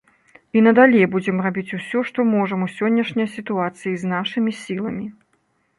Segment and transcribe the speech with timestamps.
[0.57, 5.05] І надалей будзем рабіць усё, што можам у сённяшняй сітуацыі і з нашымі сіламі.